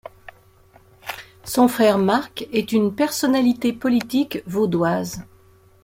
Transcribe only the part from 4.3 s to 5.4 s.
vaudoise.